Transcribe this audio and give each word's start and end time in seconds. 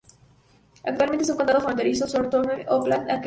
Actualmente 0.83 1.23
es 1.25 1.29
un 1.29 1.37
condado 1.37 1.61
fronterizo 1.61 2.05
con 2.05 2.11
Sør-Trøndelag, 2.15 2.65
Oppland 2.69 3.03
y 3.03 3.03
Akershus. 3.11 3.19